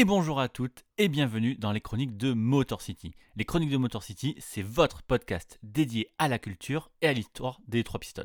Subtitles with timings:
[0.00, 3.12] et bonjour à toutes et bienvenue dans les chroniques de Motor City.
[3.36, 7.60] Les chroniques de Motor City, c'est votre podcast dédié à la culture et à l'histoire
[7.68, 8.24] des trois Pistons.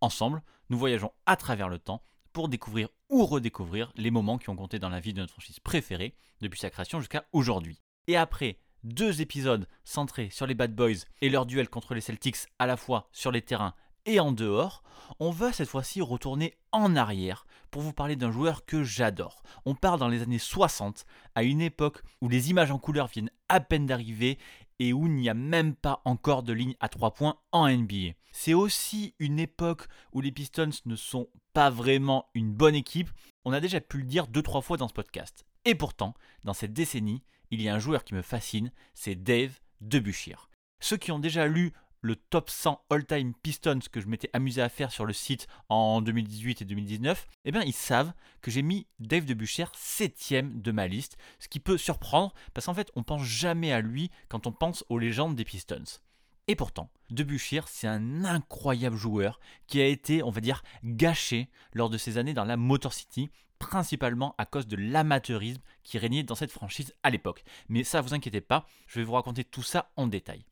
[0.00, 2.02] Ensemble, nous voyageons à travers le temps
[2.32, 5.60] pour découvrir ou redécouvrir les moments qui ont compté dans la vie de notre franchise
[5.60, 7.82] préférée depuis sa création jusqu'à aujourd'hui.
[8.06, 12.46] Et après deux épisodes centrés sur les Bad Boys et leur duel contre les Celtics
[12.58, 13.74] à la fois sur les terrains
[14.06, 14.82] et en dehors,
[15.20, 19.42] on va cette fois-ci retourner en arrière pour vous parler d'un joueur que j'adore.
[19.64, 23.30] On part dans les années 60, à une époque où les images en couleur viennent
[23.48, 24.38] à peine d'arriver
[24.78, 28.14] et où il n'y a même pas encore de ligne à 3 points en NBA.
[28.32, 33.10] C'est aussi une époque où les Pistons ne sont pas vraiment une bonne équipe.
[33.44, 35.44] On a déjà pu le dire deux trois fois dans ce podcast.
[35.64, 39.60] Et pourtant, dans cette décennie, il y a un joueur qui me fascine, c'est Dave
[39.80, 40.36] Debusschier.
[40.80, 41.72] Ceux qui ont déjà lu
[42.02, 46.02] le top 100 all-time Pistons que je m'étais amusé à faire sur le site en
[46.02, 50.88] 2018 et 2019, eh bien ils savent que j'ai mis Dave Debusschier septième de ma
[50.88, 54.52] liste, ce qui peut surprendre parce qu'en fait on pense jamais à lui quand on
[54.52, 56.00] pense aux légendes des Pistons.
[56.48, 61.88] Et pourtant, Debusschier, c'est un incroyable joueur qui a été, on va dire, gâché lors
[61.88, 66.34] de ses années dans la Motor City, principalement à cause de l'amateurisme qui régnait dans
[66.34, 67.44] cette franchise à l'époque.
[67.68, 70.44] Mais ça, vous inquiétez pas, je vais vous raconter tout ça en détail.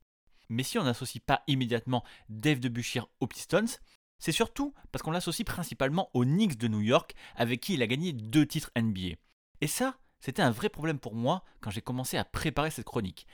[0.50, 3.78] Mais si on n'associe pas immédiatement Dave Debusschier aux Pistons,
[4.18, 7.86] c'est surtout parce qu'on l'associe principalement aux Knicks de New York, avec qui il a
[7.86, 9.16] gagné deux titres NBA.
[9.62, 13.26] Et ça, c'était un vrai problème pour moi quand j'ai commencé à préparer cette chronique.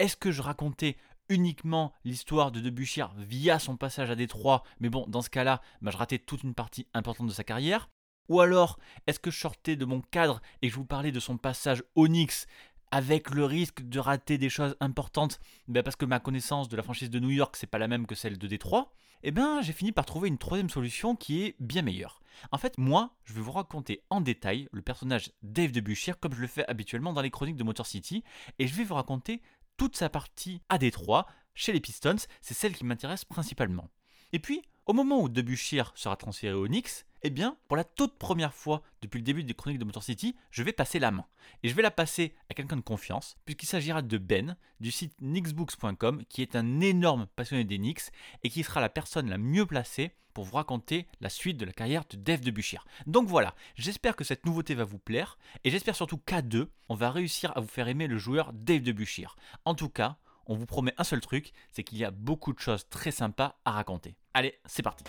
[0.00, 0.96] Est-ce que je racontais
[1.28, 5.92] uniquement l'histoire de Debusschier via son passage à Détroit, mais bon, dans ce cas-là, bah,
[5.92, 7.88] je ratais toute une partie importante de sa carrière?
[8.28, 11.20] Ou alors, est-ce que je sortais de mon cadre et que je vous parlais de
[11.20, 12.46] son passage aux Knicks
[12.92, 16.82] avec le risque de rater des choses importantes, ben parce que ma connaissance de la
[16.82, 18.92] franchise de New York, c'est pas la même que celle de Détroit,
[19.22, 22.20] eh ben j'ai fini par trouver une troisième solution qui est bien meilleure.
[22.50, 26.40] En fait, moi, je vais vous raconter en détail le personnage Dave Debusschier comme je
[26.40, 28.22] le fais habituellement dans les chroniques de Motor City,
[28.58, 29.40] et je vais vous raconter
[29.78, 33.90] toute sa partie à Détroit, chez les Pistons, c'est celle qui m'intéresse principalement.
[34.32, 38.18] Et puis, au moment où Debusschier sera transféré aux Knicks, eh bien, pour la toute
[38.18, 41.26] première fois depuis le début des chroniques de Motor City, je vais passer la main.
[41.62, 45.14] Et je vais la passer à quelqu'un de confiance, puisqu'il s'agira de Ben, du site
[45.20, 48.10] knicksbooks.com, qui est un énorme passionné des Knicks
[48.42, 51.72] et qui sera la personne la mieux placée pour vous raconter la suite de la
[51.72, 52.80] carrière de Dave Debusschier.
[53.06, 56.94] Donc voilà, j'espère que cette nouveauté va vous plaire, et j'espère surtout qu'à deux, on
[56.94, 59.28] va réussir à vous faire aimer le joueur Dave Debusschier.
[59.64, 60.16] En tout cas,
[60.46, 63.56] on vous promet un seul truc, c'est qu'il y a beaucoup de choses très sympas
[63.64, 64.16] à raconter.
[64.34, 65.04] Allez, c'est parti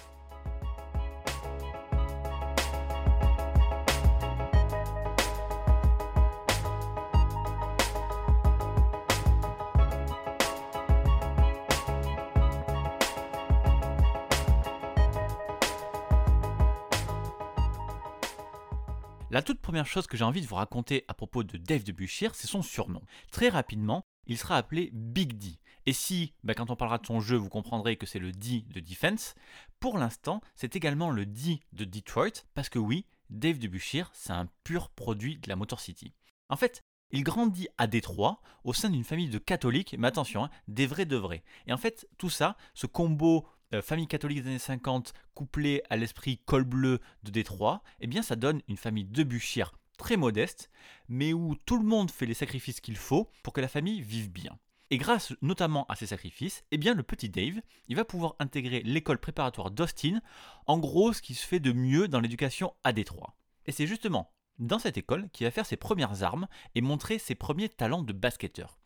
[19.34, 22.30] La toute première chose que j'ai envie de vous raconter à propos de Dave Debusschier,
[22.34, 23.02] c'est son surnom.
[23.32, 25.60] Très rapidement, il sera appelé Big D.
[25.86, 28.66] Et si, bah, quand on parlera de son jeu, vous comprendrez que c'est le D
[28.70, 29.36] de Defense,
[29.80, 34.48] pour l'instant, c'est également le D de Detroit, parce que oui, Dave Debusschier, c'est un
[34.64, 36.14] pur produit de la Motor City.
[36.50, 40.50] En fait, il grandit à Détroit, au sein d'une famille de catholiques, mais attention, hein,
[40.68, 41.44] des vrais de vrais.
[41.68, 45.98] Et en fait, tout ça, ce combo euh, famille catholique des années 50 couplé à
[45.98, 49.66] l'esprit col bleu de Détroit, eh bien ça donne une famille de Buchier
[50.04, 50.70] très modeste,
[51.08, 54.30] mais où tout le monde fait les sacrifices qu'il faut pour que la famille vive
[54.30, 54.60] bien.
[54.92, 59.18] Et grâce notamment à ces sacrifices, eh bien le petit Dave, va pouvoir intégrer l'école
[59.18, 60.20] préparatoire d'Austin,
[60.68, 63.38] en gros ce qui se fait de mieux dans l'éducation à Détroit.
[63.66, 67.34] Et c'est justement dans cette école qu'il va faire ses premières armes et montrer ses
[67.34, 68.83] premiers talents de basketteur.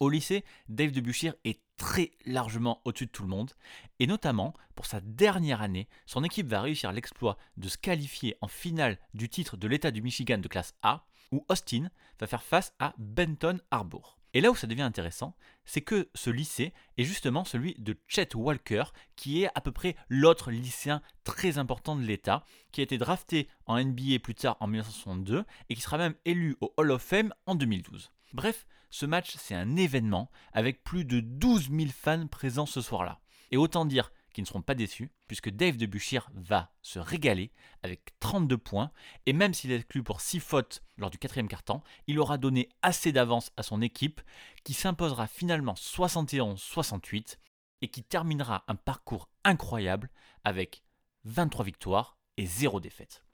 [0.00, 3.52] Au lycée, Dave Debusschier est très largement au-dessus de tout le monde,
[3.98, 8.48] et notamment pour sa dernière année, son équipe va réussir l'exploit de se qualifier en
[8.48, 11.90] finale du titre de l'État du Michigan de classe A, où Austin
[12.20, 14.18] va faire face à Benton Harbor.
[14.34, 15.34] Et là où ça devient intéressant,
[15.64, 18.84] c'est que ce lycée est justement celui de Chet Walker,
[19.16, 23.48] qui est à peu près l'autre lycéen très important de l'État, qui a été drafté
[23.66, 27.32] en NBA plus tard en 1962 et qui sera même élu au Hall of Fame
[27.46, 28.12] en 2012.
[28.34, 33.20] Bref, ce match c'est un événement avec plus de 12 000 fans présents ce soir-là.
[33.50, 37.50] Et autant dire qui ne seront pas déçus, puisque Dave Debuchir va se régaler
[37.82, 38.92] avec 32 points,
[39.26, 42.68] et même s'il est exclu pour 6 fautes lors du quatrième quart-temps, il aura donné
[42.82, 44.20] assez d'avance à son équipe,
[44.62, 47.38] qui s'imposera finalement 71-68,
[47.80, 50.10] et qui terminera un parcours incroyable
[50.44, 50.82] avec
[51.24, 53.24] 23 victoires et 0 défaite.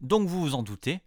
[0.00, 1.00] Donc vous vous en doutez,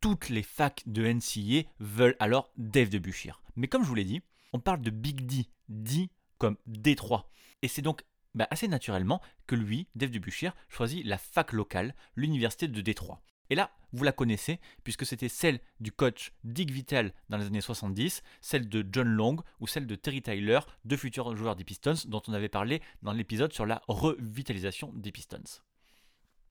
[0.00, 3.40] toutes les facs de NCA veulent alors Dave Debuchir.
[3.56, 4.22] Mais comme je vous l'ai dit,
[4.52, 7.24] on parle de Big D, D comme D3.
[7.62, 8.04] Et c'est donc
[8.34, 13.22] bah, assez naturellement que lui, Dave Debuchir, choisit la fac locale, l'université de Détroit.
[13.50, 17.62] Et là, vous la connaissez, puisque c'était celle du coach Dick Vitale dans les années
[17.62, 21.94] 70, celle de John Long ou celle de Terry Tyler, deux futurs joueurs des Pistons
[22.06, 25.62] dont on avait parlé dans l'épisode sur la revitalisation des Pistons.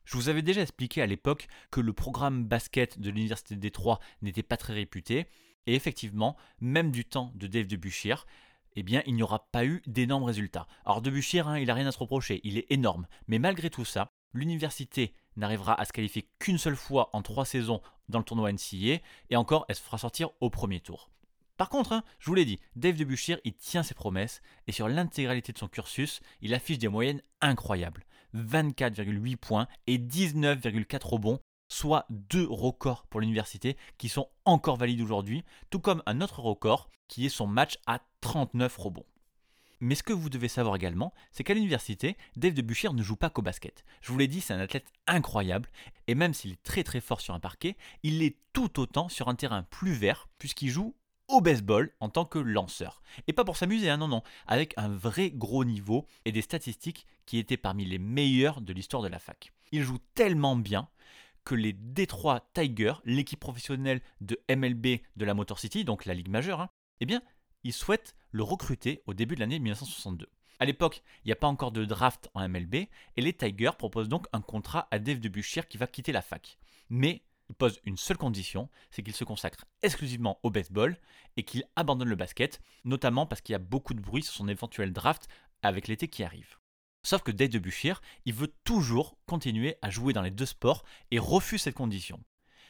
[0.08, 4.00] Je vous avais déjà expliqué à l'époque que le programme basket de l'Université de Détroit
[4.22, 5.28] n'était pas très réputé,
[5.66, 8.26] et effectivement, même du temps de Dave Debuchir,
[8.78, 10.66] eh bien, il n'y aura pas eu d'énormes résultats.
[10.86, 13.06] Alors, Debuchir, hein, il n'a rien à se reprocher, il est énorme.
[13.28, 17.82] Mais malgré tout ça, l'université n'arrivera à se qualifier qu'une seule fois en trois saisons
[18.08, 21.10] dans le tournoi NCAA, et encore, elle se fera sortir au premier tour.
[21.58, 24.88] Par contre, hein, je vous l'ai dit, Dave Debuchir, il tient ses promesses, et sur
[24.88, 28.06] l'intégralité de son cursus, il affiche des moyennes incroyables.
[28.36, 31.40] 24,8 points et 19,4 rebonds,
[31.70, 36.90] soit deux records pour l'université qui sont encore valides aujourd'hui, tout comme un autre record
[37.08, 39.06] qui est son match à 39 rebonds.
[39.80, 43.30] Mais ce que vous devez savoir également, c'est qu'à l'université, Dave Debuchir ne joue pas
[43.30, 43.86] qu'au basket.
[44.02, 45.70] Je vous l'ai dit, c'est un athlète incroyable,
[46.08, 49.28] et même s'il est très très fort sur un parquet, il est tout autant sur
[49.28, 50.96] un terrain plus vert, puisqu'il joue
[51.28, 53.02] au baseball en tant que lanceur.
[53.28, 57.06] Et pas pour s'amuser, hein, non, non, avec un vrai gros niveau et des statistiques
[57.26, 59.52] qui étaient parmi les meilleures de l'histoire de la fac.
[59.72, 60.88] Il joue tellement bien
[61.44, 66.30] que les Detroit Tigers, l'équipe professionnelle de MLB de la Motor City, donc la ligue
[66.30, 66.70] majeure, hein,
[67.00, 67.22] eh bien,
[67.64, 70.28] ils souhaitent le recruter au début de l'année 1962.
[70.60, 74.10] À l'époque, il n'y a pas encore de draft en MLB et les Tigers proposent
[74.10, 76.58] donc un contrat à Dave Debuchir qui va quitter la fac.
[76.90, 80.98] Mais il pose une seule condition, c'est qu'il se consacre exclusivement au baseball
[81.38, 84.48] et qu'il abandonne le basket, notamment parce qu'il y a beaucoup de bruit sur son
[84.48, 85.28] éventuel draft
[85.62, 86.58] avec l'été qui arrive.
[87.04, 91.20] Sauf que Dave Debuchir, il veut toujours continuer à jouer dans les deux sports et
[91.20, 92.22] refuse cette condition.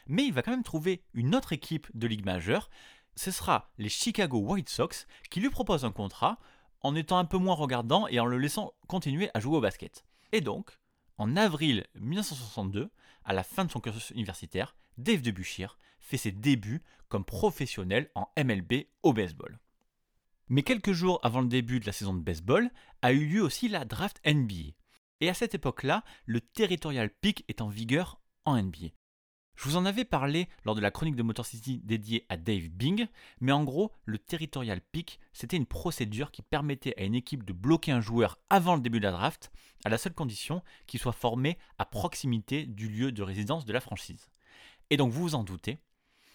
[0.06, 2.69] Mais il va quand même trouver une autre équipe de ligue majeure,
[3.15, 6.38] ce sera les Chicago White Sox qui lui proposent un contrat
[6.81, 10.06] en étant un peu moins regardant et en le laissant continuer à jouer au basket.
[10.31, 10.77] Et donc,
[11.18, 12.91] en avril 1962,
[13.27, 18.29] à la fin de son cursus universitaire, Dave Debuchir fait ses débuts comme professionnel en
[18.38, 19.59] MLB au baseball.
[20.47, 22.71] Mais quelques jours avant le début de la saison de baseball,
[23.01, 24.74] a eu lieu aussi la draft NBA.
[25.19, 28.88] Et à cette époque-là, le territorial pick est en vigueur en NBA.
[29.57, 32.69] Je vous en avais parlé lors de la chronique de Motor City dédiée à Dave
[32.69, 33.07] Bing,
[33.42, 37.54] mais en gros, le territorial pick, c'était une procédure qui permettait à une équipe de
[37.54, 39.51] bloquer un joueur avant le début de la draft,
[39.83, 43.81] à la seule condition qu'il soit formé à proximité du lieu de résidence de la
[43.81, 44.30] franchise.
[44.92, 45.80] Et donc vous vous en doutez,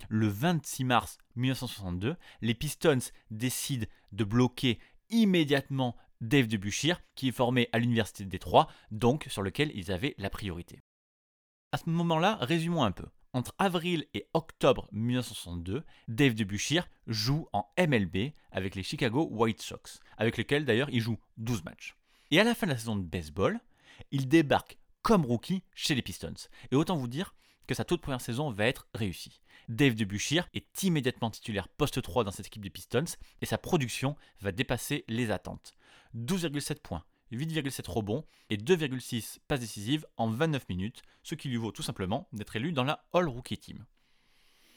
[0.09, 2.99] le 26 mars 1962, les Pistons
[3.31, 4.81] décident de bloquer
[5.11, 10.17] immédiatement Dave Debuchir, qui est formé à l'université de Détroit, donc sur lequel ils avaient
[10.19, 10.81] la priorité.
[11.75, 13.07] À ce moment-là, résumons un peu.
[13.33, 20.01] Entre avril et octobre 1962, Dave Debuchir joue en MLB avec les Chicago White Sox,
[20.19, 21.97] avec lesquels d'ailleurs il joue 12 matchs.
[22.31, 23.59] Et à la fin de la saison de baseball,
[24.11, 26.35] il débarque comme rookie chez les Pistons.
[26.71, 27.35] Et autant vous dire
[27.67, 29.41] que sa toute première saison va être réussie.
[29.71, 34.15] Dave Debuchir est immédiatement titulaire poste 3 dans cette équipe des Pistons et sa production
[34.43, 35.73] va dépasser les attentes.
[36.15, 41.73] 12,7 points, 8,7 rebonds et 2,6 passes décisives en 29 minutes, ce qui lui vaut
[41.73, 43.85] tout simplement d'être élu dans la All Rookie Team.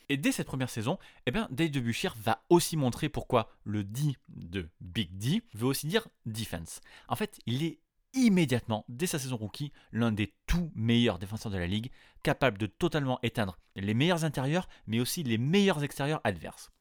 [0.09, 4.15] Et dès cette première saison, eh bien, Dave Debuchir va aussi montrer pourquoi le D
[4.27, 6.81] de Big D veut aussi dire defense.
[7.07, 7.79] En fait, il est
[8.13, 11.91] immédiatement, dès sa saison rookie, l'un des tout meilleurs défenseurs de la ligue,
[12.23, 16.71] capable de totalement éteindre les meilleurs intérieurs, mais aussi les meilleurs extérieurs adverses.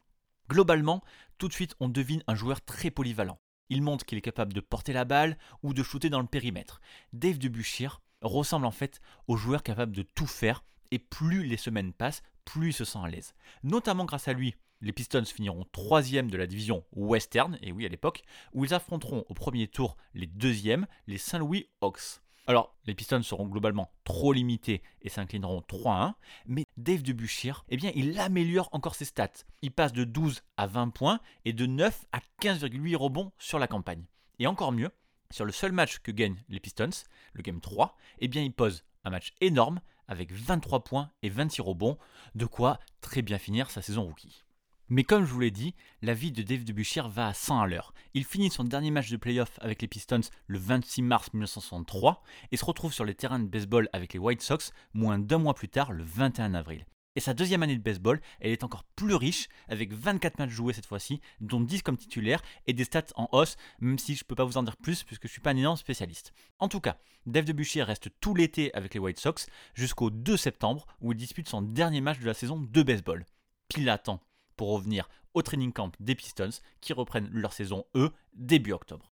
[0.48, 1.02] Globalement,
[1.38, 3.40] tout de suite, on devine un joueur très polyvalent.
[3.70, 6.80] Il montre qu'il est capable de porter la balle ou de shooter dans le périmètre.
[7.12, 11.92] Dave Debuchir ressemble en fait au joueur capable de tout faire et plus les semaines
[11.92, 13.34] passent, plus il se sent à l'aise.
[13.62, 17.88] Notamment grâce à lui, les Pistons finiront troisième de la division Western, et oui à
[17.88, 22.20] l'époque, où ils affronteront au premier tour les deuxièmes, les Saint-Louis Hawks.
[22.46, 26.12] Alors, les Pistons seront globalement trop limités et s'inclineront 3-1,
[26.46, 29.44] mais Dave Debuchir, eh bien, il améliore encore ses stats.
[29.62, 33.66] Il passe de 12 à 20 points et de 9 à 15,8 rebonds sur la
[33.66, 34.04] campagne.
[34.38, 34.90] Et encore mieux,
[35.30, 36.90] sur le seul match que gagnent les Pistons,
[37.32, 41.62] le Game 3, eh bien, il pose un match énorme avec 23 points et 26
[41.62, 41.96] rebonds,
[42.34, 44.43] de quoi très bien finir sa saison rookie.
[44.90, 47.66] Mais comme je vous l'ai dit, la vie de Dave DeBusschere va à 100 à
[47.66, 47.94] l'heure.
[48.12, 52.22] Il finit son dernier match de playoff avec les Pistons le 26 mars 1963
[52.52, 55.54] et se retrouve sur les terrains de baseball avec les White Sox moins d'un mois
[55.54, 56.84] plus tard, le 21 avril.
[57.16, 60.72] Et sa deuxième année de baseball, elle est encore plus riche, avec 24 matchs joués
[60.74, 64.26] cette fois-ci, dont 10 comme titulaire, et des stats en hausse, même si je ne
[64.26, 66.34] peux pas vous en dire plus, puisque je ne suis pas un énorme spécialiste.
[66.58, 70.86] En tout cas, Dave DeBusschere reste tout l'été avec les White Sox, jusqu'au 2 septembre,
[71.00, 73.24] où il dispute son dernier match de la saison de baseball.
[73.68, 74.20] Pile à temps
[74.56, 79.12] pour revenir au training camp des Pistons, qui reprennent leur saison, eux, début octobre.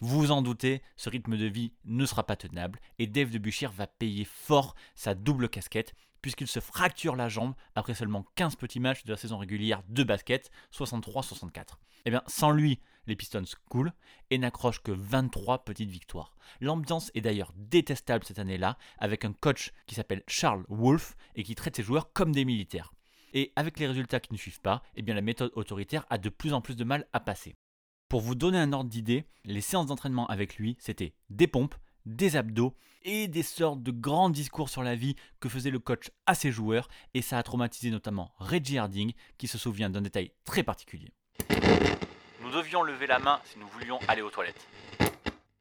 [0.00, 3.72] Vous vous en doutez, ce rythme de vie ne sera pas tenable et Dave DeBusschere
[3.72, 5.92] va payer fort sa double casquette
[6.22, 10.04] puisqu'il se fracture la jambe après seulement 15 petits matchs de la saison régulière de
[10.04, 11.58] basket, 63-64.
[11.58, 11.64] Et
[12.06, 13.92] eh bien, sans lui, les Pistons coulent
[14.30, 16.36] et n'accrochent que 23 petites victoires.
[16.60, 21.54] L'ambiance est d'ailleurs détestable cette année-là, avec un coach qui s'appelle Charles Wolf et qui
[21.54, 22.92] traite ses joueurs comme des militaires.
[23.32, 26.28] Et avec les résultats qui ne suivent pas, eh bien la méthode autoritaire a de
[26.28, 27.56] plus en plus de mal à passer.
[28.08, 31.74] Pour vous donner un ordre d'idée, les séances d'entraînement avec lui, c'était des pompes,
[32.06, 36.10] des abdos et des sortes de grands discours sur la vie que faisait le coach
[36.26, 40.32] à ses joueurs, et ça a traumatisé notamment Reggie Harding, qui se souvient d'un détail
[40.44, 41.12] très particulier.
[42.40, 44.66] Nous devions lever la main si nous voulions aller aux toilettes.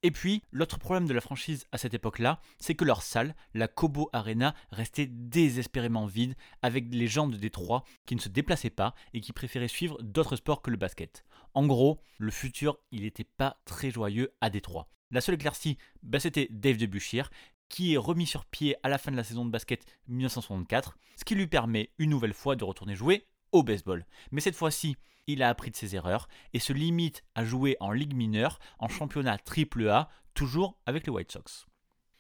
[0.04, 3.68] Et puis, l'autre problème de la franchise à cette époque-là, c'est que leur salle, la
[3.68, 8.94] Kobo Arena, restait désespérément vide, avec les gens de Détroit qui ne se déplaçaient pas
[9.14, 11.26] et qui préféraient suivre d'autres sports que le basket.
[11.56, 14.88] En gros, le futur, il n'était pas très joyeux à Détroit.
[15.10, 17.32] La seule éclaircie, bah, c'était Dave DeBusschere,
[17.68, 21.26] qui est remis sur pied à la fin de la saison de basket 1964, ce
[21.26, 24.06] qui lui permet une nouvelle fois de retourner jouer au baseball.
[24.32, 24.96] Mais cette fois-ci,
[25.28, 28.88] il a appris de ses erreurs et se limite à jouer en ligue mineure, en
[28.88, 31.68] championnat AAA, toujours avec les White Sox.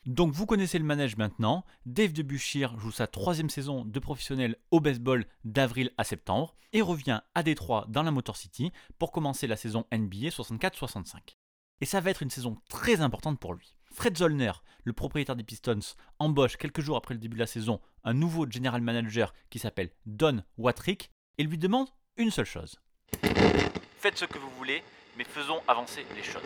[0.05, 4.79] Donc vous connaissez le manège maintenant, Dave DeBusschere joue sa troisième saison de professionnel au
[4.79, 9.57] baseball d'avril à septembre et revient à Détroit dans la Motor City pour commencer la
[9.57, 11.35] saison NBA 64-65.
[11.81, 13.75] Et ça va être une saison très importante pour lui.
[13.91, 14.53] Fred Zollner,
[14.85, 15.79] le propriétaire des Pistons,
[16.19, 19.91] embauche quelques jours après le début de la saison un nouveau general manager qui s'appelle
[20.05, 22.79] Don Watrick et lui demande une seule chose.
[23.99, 24.83] Faites ce que vous voulez,
[25.17, 26.41] mais faisons avancer les choses.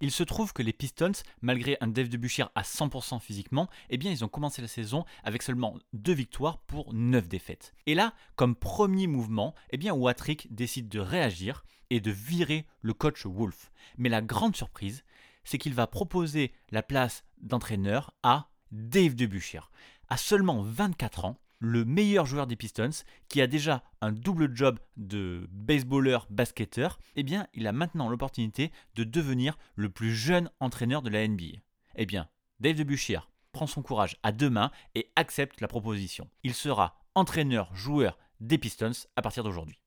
[0.00, 4.24] Il se trouve que les Pistons, malgré un Dave DeBusschere à 100% physiquement, eh ils
[4.24, 7.72] ont commencé la saison avec seulement 2 victoires pour 9 défaites.
[7.86, 12.92] Et là, comme premier mouvement, eh bien Watrick décide de réagir et de virer le
[12.92, 13.70] coach Wolf.
[13.96, 15.04] Mais la grande surprise,
[15.44, 19.70] c'est qu'il va proposer la place d'entraîneur à Dave DeBusschere.
[20.08, 24.78] À seulement 24 ans, le meilleur joueur des Pistons, qui a déjà un double job
[24.96, 31.02] de baseballeur basketteur, eh bien, il a maintenant l'opportunité de devenir le plus jeune entraîneur
[31.02, 31.58] de la NBA.
[31.96, 32.28] Eh bien,
[32.60, 36.28] Dave DeBusschere prend son courage à deux mains et accepte la proposition.
[36.42, 39.80] Il sera entraîneur-joueur des Pistons à partir d'aujourd'hui.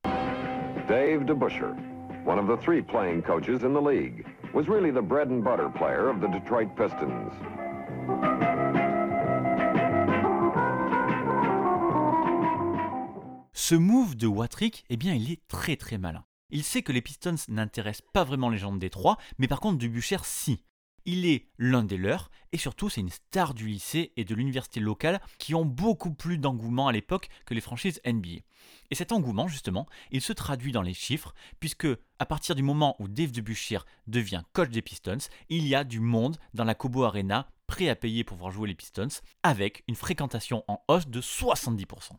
[2.28, 5.70] One of the three playing coaches in the league, was really the bread and butter
[5.70, 7.32] player of the Detroit Pistons.
[13.60, 16.24] Ce move de Watrick, eh bien, il est très très malin.
[16.52, 19.80] Il sait que les Pistons n'intéressent pas vraiment les gens de Détroit, mais par contre,
[19.80, 20.62] Dubucher, si.
[21.06, 24.80] Il est l'un des leurs, et surtout, c'est une star du lycée et de l'université
[24.80, 28.44] locale qui ont beaucoup plus d'engouement à l'époque que les franchises NBA.
[28.92, 31.88] Et cet engouement, justement, il se traduit dans les chiffres, puisque
[32.20, 35.18] à partir du moment où Dave Dubucher devient coach des Pistons,
[35.50, 38.68] il y a du monde dans la Cobo Arena prêt à payer pour voir jouer
[38.68, 39.08] les Pistons,
[39.42, 42.12] avec une fréquentation en hausse de 70%.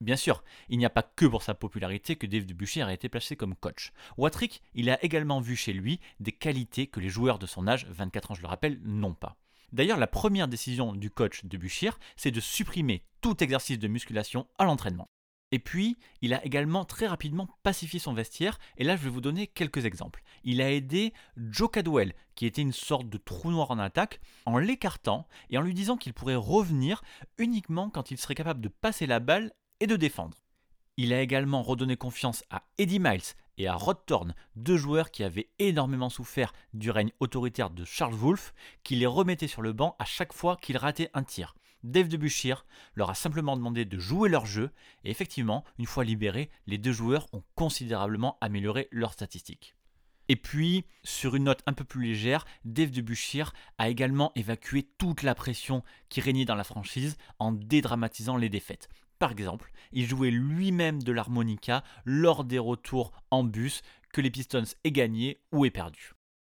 [0.00, 3.08] Bien sûr, il n'y a pas que pour sa popularité que Dave Debussy a été
[3.08, 3.92] placé comme coach.
[4.16, 7.86] Watrick, il a également vu chez lui des qualités que les joueurs de son âge,
[7.90, 9.36] 24 ans je le rappelle, n'ont pas.
[9.72, 11.58] D'ailleurs, la première décision du coach de
[12.16, 15.08] c'est de supprimer tout exercice de musculation à l'entraînement.
[15.50, 19.20] Et puis, il a également très rapidement pacifié son vestiaire, et là je vais vous
[19.20, 20.22] donner quelques exemples.
[20.42, 24.58] Il a aidé Joe Cadwell, qui était une sorte de trou noir en attaque, en
[24.58, 27.02] l'écartant et en lui disant qu'il pourrait revenir
[27.38, 30.38] uniquement quand il serait capable de passer la balle et de défendre.
[30.96, 35.24] Il a également redonné confiance à Eddie Miles et à Rod Thorne, deux joueurs qui
[35.24, 39.96] avaient énormément souffert du règne autoritaire de Charles Wolfe, qui les remettait sur le banc
[39.98, 41.54] à chaque fois qu'ils rataient un tir.
[41.82, 42.64] Dave DeBusschere
[42.94, 44.70] leur a simplement demandé de jouer leur jeu,
[45.04, 49.76] et effectivement, une fois libérés, les deux joueurs ont considérablement amélioré leurs statistiques.
[50.28, 55.22] Et puis, sur une note un peu plus légère, Dave DeBusschere a également évacué toute
[55.22, 58.88] la pression qui régnait dans la franchise en dédramatisant les défaites.
[59.18, 64.64] Par exemple, il jouait lui-même de l'harmonica lors des retours en bus que les Pistons
[64.84, 66.12] aient gagné ou aient perdu.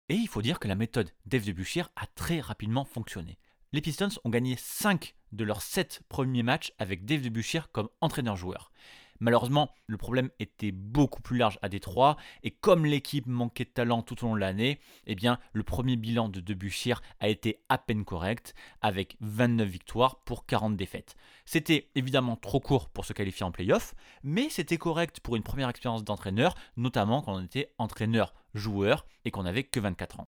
[0.10, 3.38] Et il faut dire que la méthode Dave DeBusschere a très rapidement fonctionné.
[3.72, 8.72] Les Pistons ont gagné 5 de leurs 7 premiers matchs avec Dave DeBusschere comme entraîneur-joueur.
[9.20, 14.02] Malheureusement, le problème était beaucoup plus large à Détroit, et comme l'équipe manquait de talent
[14.02, 17.78] tout au long de l'année, eh bien, le premier bilan de Debuchir a été à
[17.78, 21.16] peine correct, avec 29 victoires pour 40 défaites.
[21.46, 25.70] C'était évidemment trop court pour se qualifier en playoff, mais c'était correct pour une première
[25.70, 30.26] expérience d'entraîneur, notamment quand on était entraîneur-joueur et qu'on n'avait que 24 ans.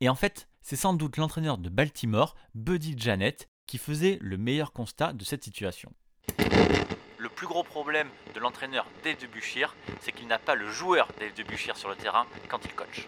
[0.00, 4.72] Et en fait, c'est sans doute l'entraîneur de Baltimore, Buddy Janet, qui faisait le meilleur
[4.72, 5.92] constat de cette situation.
[7.38, 11.76] Plus gros problème de l'entraîneur Dave Debuchir, c'est qu'il n'a pas le joueur Dave Debuchir
[11.76, 13.06] sur le terrain quand il coach.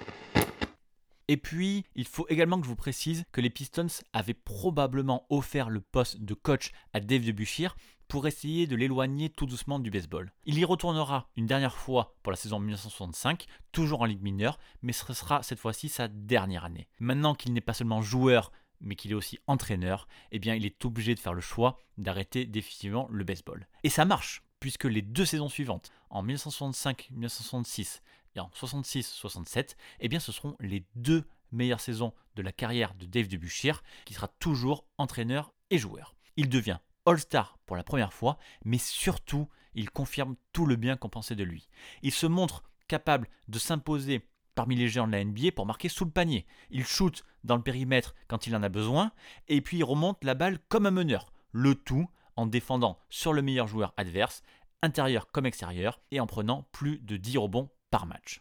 [1.27, 5.69] Et puis, il faut également que je vous précise que les Pistons avaient probablement offert
[5.69, 7.75] le poste de coach à Dave Debuchir
[8.07, 10.33] pour essayer de l'éloigner tout doucement du baseball.
[10.45, 14.93] Il y retournera une dernière fois pour la saison 1965, toujours en Ligue mineure, mais
[14.93, 16.87] ce sera cette fois-ci sa dernière année.
[17.01, 20.85] Maintenant qu'il n'est pas seulement joueur, mais qu'il est aussi entraîneur, eh bien il est
[20.85, 23.67] obligé de faire le choix d'arrêter définitivement le baseball.
[23.85, 28.01] Et ça marche, puisque les deux saisons suivantes, en 1965-1966
[28.37, 33.07] et en 66-67, eh bien ce seront les deux meilleures saisons de la carrière de
[33.07, 36.15] Dave Debuchir, qui sera toujours entraîneur et joueur.
[36.37, 41.09] Il devient All-Star pour la première fois, mais surtout, il confirme tout le bien qu'on
[41.09, 41.69] pensait de lui.
[42.03, 46.05] Il se montre capable de s'imposer parmi les géants de la NBA pour marquer sous
[46.05, 46.47] le panier.
[46.71, 49.13] Il shoot dans le périmètre quand il en a besoin,
[49.49, 51.33] et puis il remonte la balle comme un meneur.
[51.53, 54.43] Le tout en défendant sur le meilleur joueur adverse,
[54.83, 58.41] intérieur comme extérieur, et en prenant plus de 10 rebonds par match.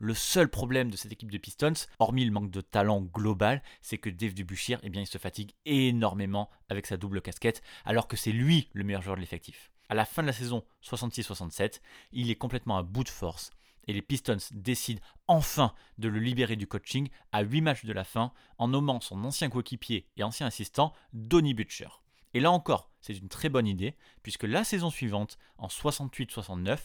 [0.00, 3.98] Le seul problème de cette équipe de Pistons, hormis le manque de talent global, c'est
[3.98, 8.16] que Dave Dubuchir, eh bien, il se fatigue énormément avec sa double casquette, alors que
[8.16, 9.72] c'est lui le meilleur joueur de l'effectif.
[9.88, 11.80] À la fin de la saison 66-67,
[12.12, 13.50] il est complètement à bout de force
[13.88, 18.04] et les Pistons décident enfin de le libérer du coaching à 8 matchs de la
[18.04, 21.88] fin en nommant son ancien coéquipier et ancien assistant Donny Butcher.
[22.34, 26.78] Et là encore, c'est une très bonne idée, puisque la saison suivante, en 68-69,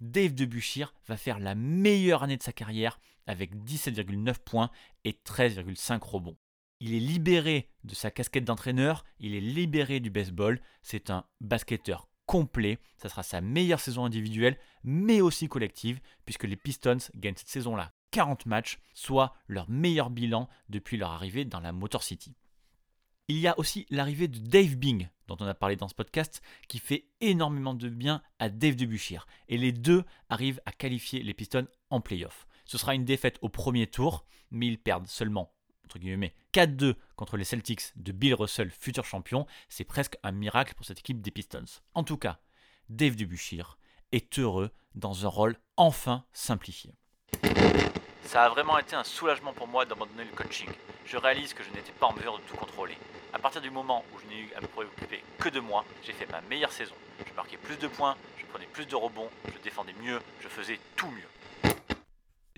[0.00, 2.98] Dave Debuchir va faire la meilleure année de sa carrière
[3.28, 4.70] avec 17,9 points
[5.04, 6.36] et 13,5 rebonds.
[6.80, 12.07] Il est libéré de sa casquette d'entraîneur, il est libéré du baseball, c'est un basketteur
[12.28, 17.48] complet, ça sera sa meilleure saison individuelle, mais aussi collective, puisque les Pistons gagnent cette
[17.48, 22.36] saison-là 40 matchs, soit leur meilleur bilan depuis leur arrivée dans la Motor City.
[23.28, 26.42] Il y a aussi l'arrivée de Dave Bing, dont on a parlé dans ce podcast,
[26.68, 29.26] qui fait énormément de bien à Dave Debuchir.
[29.48, 32.46] Et les deux arrivent à qualifier les Pistons en playoff.
[32.66, 37.36] Ce sera une défaite au premier tour, mais ils perdent seulement, entre guillemets, 4-2 contre
[37.36, 39.46] les Celtics de Bill Russell, futur champion.
[39.68, 41.80] C'est presque un miracle pour cette équipe des Pistons.
[41.94, 42.40] En tout cas,
[42.88, 43.78] Dave Debuchir
[44.10, 46.96] est heureux dans un rôle enfin simplifié.
[48.24, 50.68] Ça a vraiment été un soulagement pour moi d'abandonner le coaching.
[51.06, 52.98] Je réalise que je n'étais pas en mesure de tout contrôler.
[53.32, 56.12] À partir du moment où je n'ai eu à me préoccuper que de moi, j'ai
[56.12, 56.94] fait ma meilleure saison.
[57.24, 60.80] Je marquais plus de points, je prenais plus de rebonds, je défendais mieux, je faisais
[60.96, 61.28] tout mieux.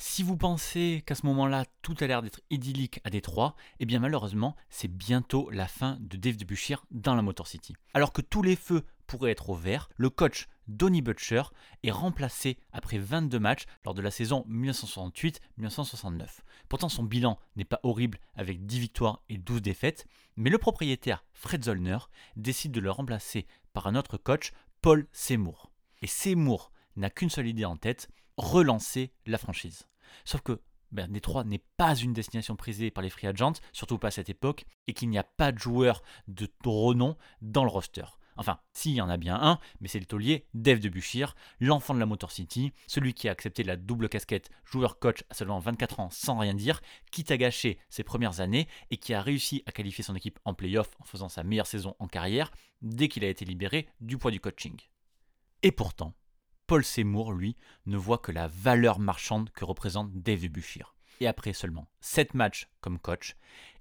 [0.03, 3.99] Si vous pensez qu'à ce moment-là, tout a l'air d'être idyllique à Détroit, eh bien
[3.99, 7.75] malheureusement, c'est bientôt la fin de Dave Debuchir dans la Motor City.
[7.93, 11.43] Alors que tous les feux pourraient être au vert, le coach Donny Butcher
[11.83, 16.29] est remplacé après 22 matchs lors de la saison 1968-1969.
[16.71, 21.27] Pourtant son bilan n'est pas horrible avec 10 victoires et 12 défaites, mais le propriétaire
[21.35, 21.99] Fred Zollner
[22.37, 25.71] décide de le remplacer par un autre coach, Paul Seymour.
[26.01, 28.09] Et Seymour n'a qu'une seule idée en tête,
[28.41, 29.87] relancer la franchise.
[30.25, 30.61] Sauf que
[30.93, 34.31] ben, Détroit n'est pas une destination prisée par les free agents, surtout pas à cette
[34.31, 38.05] époque, et qu'il n'y a pas de joueurs de renom dans le roster.
[38.37, 41.99] Enfin, s'il y en a bien un, mais c'est le taulier Dave Debuchir, l'enfant de
[41.99, 46.09] la Motor City, celui qui a accepté la double casquette joueur-coach à seulement 24 ans
[46.11, 46.81] sans rien dire,
[47.13, 50.55] quitte à gâcher ses premières années et qui a réussi à qualifier son équipe en
[50.55, 52.51] playoff en faisant sa meilleure saison en carrière
[52.81, 54.77] dès qu'il a été libéré du poids du coaching.
[55.63, 56.15] Et pourtant,
[56.71, 57.57] Paul Seymour, lui,
[57.87, 60.95] ne voit que la valeur marchande que représente Dave Debuchir.
[61.19, 63.35] Et après seulement 7 matchs comme coach,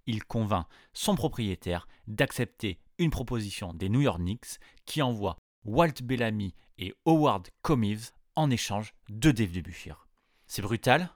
[0.08, 6.56] il convainc son propriétaire d'accepter une proposition des New York Knicks qui envoie Walt Bellamy
[6.80, 10.08] et Howard Comives en échange de Dave Debuchir.
[10.48, 11.12] C'est brutal,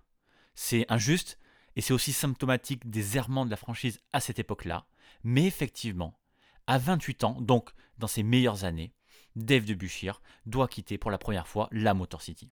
[0.53, 1.39] c'est injuste
[1.75, 4.86] et c'est aussi symptomatique des errements de la franchise à cette époque-là,
[5.23, 6.19] mais effectivement,
[6.67, 8.93] à 28 ans, donc dans ses meilleures années,
[9.36, 12.52] Dave Debuchir doit quitter pour la première fois la Motor City.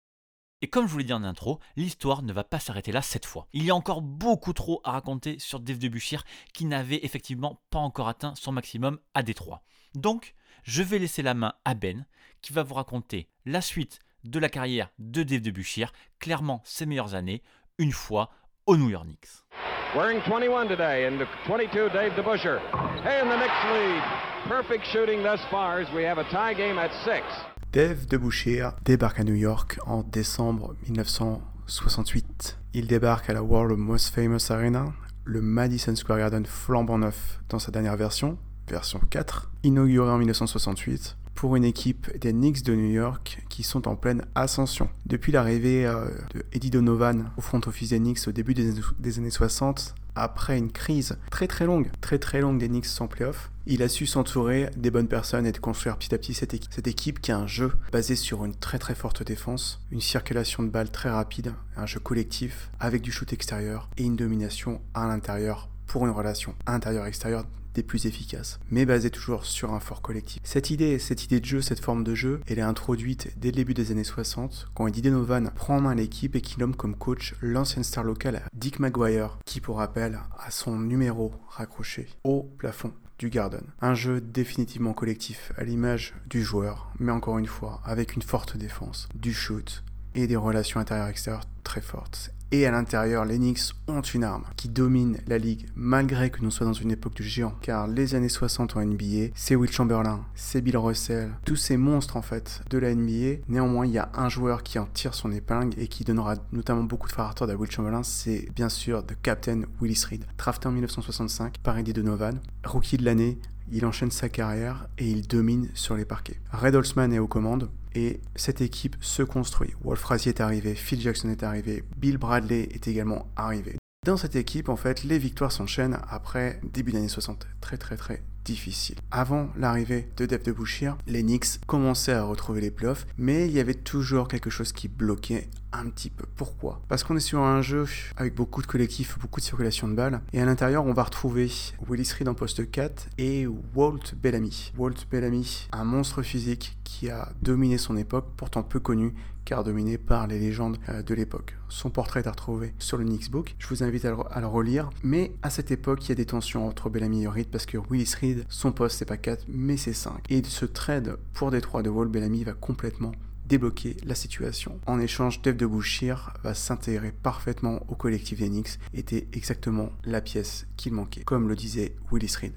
[0.64, 3.26] Et comme je vous l'ai dit en intro, l'histoire ne va pas s'arrêter là cette
[3.26, 3.48] fois.
[3.52, 7.80] Il y a encore beaucoup trop à raconter sur Dave Debuchir qui n'avait effectivement pas
[7.80, 9.64] encore atteint son maximum à Détroit.
[9.96, 12.06] Donc, je vais laisser la main à Ben
[12.42, 17.16] qui va vous raconter la suite de la carrière de Dave Debuchir, clairement ses meilleures
[17.16, 17.42] années,
[17.80, 18.30] une fois
[18.68, 19.71] au New York Knicks.
[19.94, 22.62] Wearing 21 today, and 22, Dave DeBuscher.
[23.04, 24.02] Hey, in the Knicks lead.
[24.48, 27.26] Perfect shooting thus far as we have a tie game at six.
[27.74, 32.58] Dave DeBusschere débarque à New York en décembre 1968.
[32.74, 34.94] Il débarque à la World Most Famous Arena,
[35.26, 38.38] le Madison Square Garden flambant neuf dans sa dernière version,
[38.70, 43.88] version 4, inauguré en 1968 pour une équipe des Knicks de New York qui sont
[43.88, 44.90] en pleine ascension.
[45.06, 49.32] Depuis l'arrivée euh, de Eddie Donovan au front office des Knicks au début des, années
[49.32, 53.84] 60, après une crise très très longue, très très longue des Knicks sans playoff, il
[53.84, 56.72] a su s'entourer des bonnes personnes et de construire petit à petit cette équipe.
[56.74, 60.64] Cette équipe qui a un jeu basé sur une très très forte défense, une circulation
[60.64, 65.08] de balles très rapide, un jeu collectif avec du shoot extérieur et une domination à
[65.08, 70.42] l'intérieur pour une relation intérieur-extérieur des plus efficaces, mais basée toujours sur un fort collectif.
[70.44, 73.56] Cette idée, cette idée de jeu, cette forme de jeu, elle est introduite dès le
[73.56, 76.96] début des années 60, quand Eddie Donovan prend en main l'équipe et qu'il nomme comme
[76.96, 82.94] coach l'ancienne star locale Dick Maguire, qui pour rappel a son numéro raccroché au plafond
[83.20, 83.62] du Garden.
[83.82, 88.58] Un jeu définitivement collectif, à l'image du joueur, mais encore une fois, avec une forte
[88.58, 89.84] défense, du shoot
[90.16, 92.32] et des relations intérieures-extérieures très fortes.
[92.54, 96.52] Et à l'intérieur, les Knicks ont une arme qui domine la ligue malgré que nous
[96.52, 97.54] soyons dans une époque du géant.
[97.62, 102.18] Car les années 60 en NBA, c'est Will Chamberlain, c'est Bill Russell, tous ces monstres
[102.18, 103.44] en fait de la NBA.
[103.48, 106.84] Néanmoins, il y a un joueur qui en tire son épingle et qui donnera notamment
[106.84, 110.26] beaucoup de frères à Will Chamberlain, c'est bien sûr le Captain Willis Reed.
[110.38, 113.40] Drafté en 1965 par Eddie Donovan, rookie de l'année,
[113.72, 116.40] il enchaîne sa carrière et il domine sur les parquets.
[116.52, 119.74] Red Holzman est aux commandes et cette équipe se construit.
[119.84, 123.76] Wolf Frazier est arrivé, Phil Jackson est arrivé, Bill Bradley est également arrivé.
[124.06, 127.46] Dans cette équipe, en fait, les victoires s'enchaînent après début d'année 60.
[127.62, 128.96] Très très très difficile.
[129.12, 133.52] Avant l'arrivée de Dave de Bouchir, les Knicks commençaient à retrouver les playoffs, mais il
[133.52, 136.26] y avait toujours quelque chose qui bloquait un petit peu.
[136.36, 136.82] Pourquoi?
[136.88, 137.86] Parce qu'on est sur un jeu
[138.18, 141.50] avec beaucoup de collectifs, beaucoup de circulation de balles, et à l'intérieur, on va retrouver
[141.88, 144.72] Willis Reed en poste 4 et Walt Bellamy.
[144.78, 149.14] Walt Bellamy, un monstre physique qui a dominé son époque, pourtant peu connu,
[149.46, 151.56] car dominé par les légendes euh, de l'époque.
[151.70, 153.56] Son portrait est à retrouver sur le Knicks Book.
[153.60, 154.90] Je vous invite à le, relire.
[155.04, 157.78] Mais à cette époque, il y a des tensions entre Bellamy et Reed parce que
[157.90, 160.26] Willis Reed, son poste, c'est pas 4, mais c'est 5.
[160.30, 163.14] Et ce trade pour Détroit de Walt Bellamy va complètement
[163.46, 164.80] débloquer la situation.
[164.86, 170.22] En échange, Dave de Bouchir va s'intégrer parfaitement au collectif des Knicks, était exactement la
[170.22, 172.54] pièce qu'il manquait, comme le disait Willis Reed.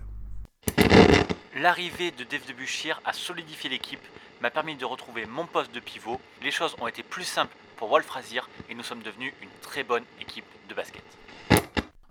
[1.57, 4.01] L'arrivée de Dave de Bouchir a solidifié l'équipe,
[4.43, 6.21] m'a permis de retrouver mon poste de pivot.
[6.43, 9.85] Les choses ont été plus simples pour Wolf Frazier et nous sommes devenus une très
[9.85, 11.03] bonne équipe de basket.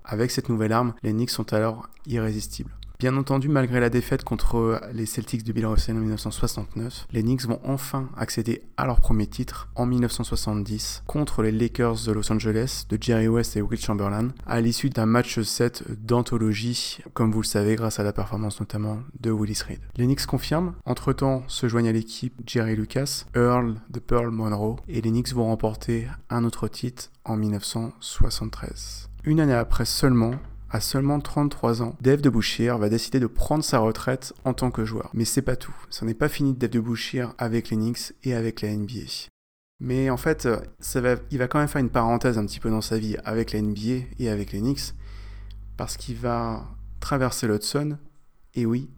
[0.06, 2.72] Avec cette nouvelle arme, les Knicks sont alors irrésistibles.
[3.04, 7.44] Bien entendu, malgré la défaite contre les Celtics de Bill Russell en 1969, les Knicks
[7.44, 12.86] vont enfin accéder à leur premier titre en 1970 contre les Lakers de Los Angeles
[12.88, 17.46] de Jerry West et Will Chamberlain à l'issue d'un match 7 d'anthologie, comme vous le
[17.46, 19.82] savez, grâce à la performance notamment de Willis Reed.
[19.98, 25.02] Les Knicks confirment, entre-temps se joignent à l'équipe Jerry Lucas, Earl de Pearl Monroe et
[25.02, 29.10] les Knicks vont remporter un autre titre en 1973.
[29.26, 30.36] Une année après seulement,
[30.74, 34.72] à seulement 33 ans, Dave de Bouchir va décider de prendre sa retraite en tant
[34.72, 35.12] que joueur.
[35.14, 35.76] Mais c'est pas tout.
[35.92, 39.30] Ce n'est pas fini de Dave de Bouchir avec les Knicks et avec la NBA.
[39.80, 42.72] Mais en fait, ça va, il va quand même faire une parenthèse un petit peu
[42.72, 44.96] dans sa vie avec la NBA et avec les Knicks,
[45.78, 46.66] parce qu'il va
[47.00, 47.98] traverser l'Hudson,
[48.56, 48.90] et oui,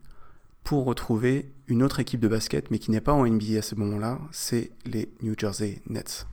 [0.64, 3.76] pour retrouver une autre équipe de basket, mais qui n'est pas en NBA à ce
[3.76, 6.26] moment-là, c'est les New Jersey Nets.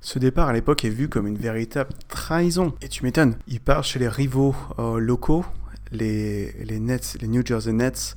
[0.00, 2.72] Ce départ à l'époque est vu comme une véritable trahison.
[2.82, 5.44] Et tu m'étonnes, il part chez les rivaux euh, locaux,
[5.90, 8.16] les, Nets, les New Jersey Nets,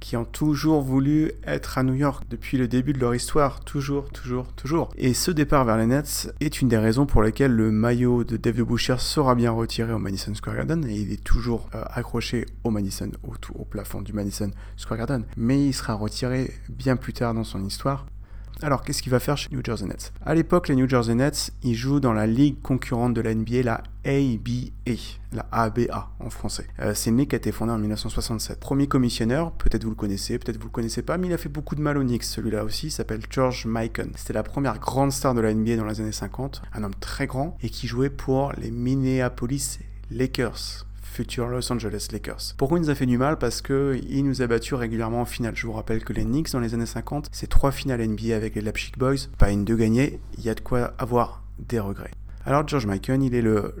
[0.00, 4.10] qui ont toujours voulu être à New York depuis le début de leur histoire, toujours,
[4.10, 4.88] toujours, toujours.
[4.96, 8.36] Et ce départ vers les Nets est une des raisons pour lesquelles le maillot de
[8.36, 12.46] Dave Boucher sera bien retiré au Madison Square Garden et il est toujours euh, accroché
[12.64, 13.10] au Madison,
[13.54, 15.24] au plafond du Madison Square Garden.
[15.36, 18.06] Mais il sera retiré bien plus tard dans son histoire
[18.62, 20.12] alors, qu'est-ce qu'il va faire chez New Jersey Nets?
[20.24, 23.62] À l'époque, les New Jersey Nets, ils jouent dans la ligue concurrente de la NBA,
[23.62, 24.70] la ABA,
[25.32, 26.66] la ABA en français.
[26.80, 28.60] Euh, c'est une ligue qui a été fondée en 1967.
[28.60, 31.48] Premier commissionneur, peut-être vous le connaissez, peut-être vous le connaissez pas, mais il a fait
[31.48, 34.08] beaucoup de mal aux Knicks, celui-là aussi, s'appelle George Mikan.
[34.16, 37.26] C'était la première grande star de la NBA dans les années 50, un homme très
[37.26, 42.54] grand, et qui jouait pour les Minneapolis Lakers futur Los Angeles Lakers.
[42.56, 43.38] Pourquoi il nous a fait du mal?
[43.38, 45.54] Parce qu'il nous a battu régulièrement en finale.
[45.54, 48.54] Je vous rappelle que les Knicks dans les années 50, c'est trois finales NBA avec
[48.54, 52.10] les Leipzig Boys, pas une de gagner, il y a de quoi avoir des regrets.
[52.44, 53.74] Alors George Mikan, il est le,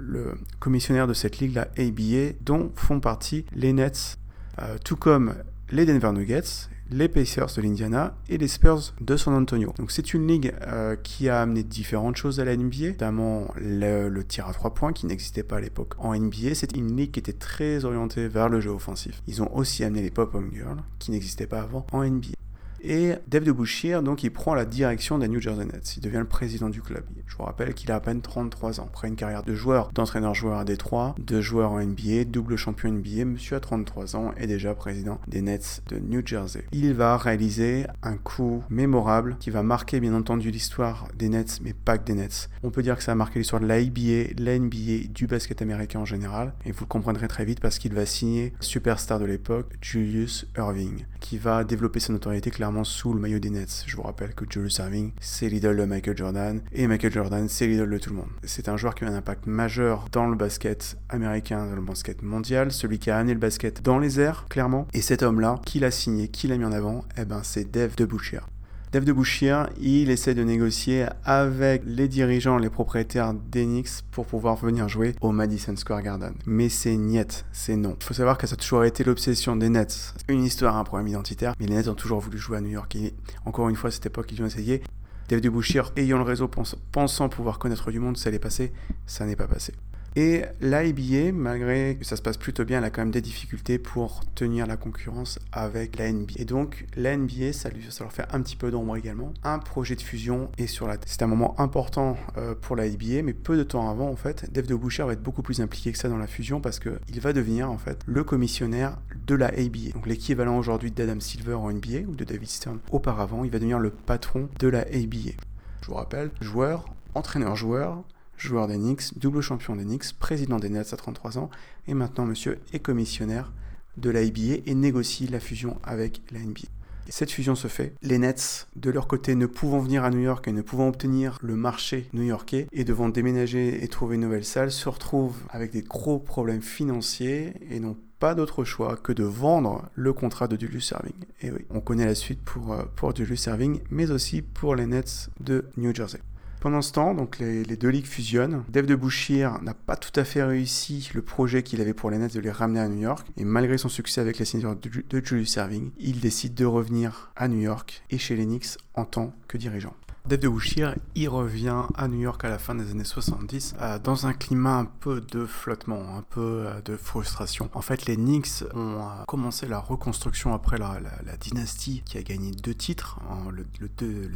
[0.60, 4.18] commissionnaire de cette ligue, la ABA, dont font partie les Nets,
[4.60, 5.34] euh, tout comme
[5.70, 9.72] les Denver Nuggets, les Pacers de l'Indiana et les Spurs de San Antonio.
[9.78, 14.22] Donc c'est une ligue euh, qui a amené différentes choses à la NBA, notamment le,
[14.22, 16.54] tir à trois points qui n'existait pas à l'époque en NBA.
[16.54, 19.22] C'est une ligue qui était très orientée vers le jeu offensif.
[19.26, 22.41] Ils ont aussi amené les pop-up girls qui n'existaient pas avant en NBA.
[22.84, 25.96] Et Dave de Bouchir, donc, il prend la direction des New Jersey Nets.
[25.96, 27.04] Il devient le président du club.
[27.26, 28.88] Je vous rappelle qu'il a à peine 33 ans.
[28.88, 33.24] Après une carrière de joueur, d'entraîneur-joueur à Détroit, de joueur en NBA, double champion NBA,
[33.24, 36.64] monsieur a 33 ans est déjà président des Nets de New Jersey.
[36.72, 41.74] Il va réaliser un coup mémorable qui va marquer bien entendu l'histoire des Nets, mais
[41.74, 42.50] pas que des Nets.
[42.64, 45.62] On peut dire que ça a marqué l'histoire de la ABA, la NBA, du basket
[45.62, 46.52] américain en général.
[46.66, 51.04] Et vous le comprendrez très vite parce qu'il va signer superstar de l'époque, Julius Irving,
[51.22, 53.84] qui va développer sa notoriété clairement sous le maillot des Nets.
[53.86, 57.66] Je vous rappelle que Julius Irving, c'est l'idole de Michael Jordan, et Michael Jordan, c'est
[57.66, 58.28] l'idole de tout le monde.
[58.42, 62.22] C'est un joueur qui a un impact majeur dans le basket américain, dans le basket
[62.22, 64.88] mondial, celui qui a amené le basket dans les airs, clairement.
[64.92, 67.94] Et cet homme-là, qui l'a signé, qui l'a mis en avant, eh ben c'est Dave
[67.94, 68.48] de Bouchir.
[68.92, 74.56] Dave de Bouchir, il essaie de négocier avec les dirigeants, les propriétaires d'Enix pour pouvoir
[74.56, 76.34] venir jouer au Madison Square Garden.
[76.44, 77.96] Mais c'est niet, c'est non.
[77.98, 80.12] Il faut savoir que ça a toujours été l'obsession des Nets.
[80.28, 82.94] Une histoire, un problème identitaire, mais les Nets ont toujours voulu jouer à New York.
[82.96, 83.14] Et
[83.46, 84.82] encore une fois, à cette époque, ils ont essayé.
[85.30, 86.50] Dave de Bouchir, ayant le réseau,
[86.92, 88.74] pensant pouvoir connaître du monde, ça allait passer,
[89.06, 89.72] ça n'est pas passé.
[90.14, 93.78] Et l'IBA, malgré que ça se passe plutôt bien, elle a quand même des difficultés
[93.78, 96.34] pour tenir la concurrence avec la NBA.
[96.36, 99.32] Et donc, la NBA, ça, lui, leur fait un petit peu d'ombre également.
[99.42, 101.08] Un projet de fusion est sur la tête.
[101.08, 104.52] C'est un moment important euh, pour la NBA, mais peu de temps avant, en fait,
[104.52, 107.20] Dave de Boucher va être beaucoup plus impliqué que ça dans la fusion parce qu'il
[107.20, 109.92] va devenir, en fait, le commissionnaire de la ABA.
[109.94, 113.78] Donc, l'équivalent aujourd'hui d'Adam Silver en NBA ou de David Stern auparavant, il va devenir
[113.78, 115.32] le patron de la ABA.
[115.80, 118.04] Je vous rappelle, joueur, entraîneur-joueur,
[118.46, 121.50] joueur des Knicks, double champion des Knicks, président des Nets à 33 ans,
[121.86, 123.52] et maintenant monsieur est commissionnaire
[123.96, 126.68] de la NBA et négocie la fusion avec la NBA.
[127.08, 127.92] cette fusion se fait.
[128.02, 131.38] Les Nets, de leur côté, ne pouvant venir à New York et ne pouvant obtenir
[131.42, 135.82] le marché new-yorkais et devant déménager et trouver une nouvelle salle, se retrouvent avec des
[135.82, 140.88] gros problèmes financiers et n'ont pas d'autre choix que de vendre le contrat de Julius
[140.88, 141.14] Serving.
[141.42, 144.86] Et oui, on connaît la suite pour, euh, pour Julius Serving, mais aussi pour les
[144.86, 146.20] Nets de New Jersey.
[146.62, 148.62] Pendant ce temps, donc les, deux ligues fusionnent.
[148.68, 152.18] Dave de Bouchir n'a pas tout à fait réussi le projet qu'il avait pour les
[152.18, 153.26] Nets de les ramener à New York.
[153.36, 157.48] Et malgré son succès avec la signature de, Julius Serving, il décide de revenir à
[157.48, 159.94] New York et chez les Knicks en tant que dirigeant.
[160.24, 163.98] Dave de Bouchir y revient à New York à la fin des années 70 euh,
[163.98, 167.68] dans un climat un peu de flottement, un peu euh, de frustration.
[167.74, 171.00] En fait, les Knicks ont euh, commencé la reconstruction après la,
[171.40, 173.18] dynastie qui a gagné deux titres.
[173.50, 173.64] Le,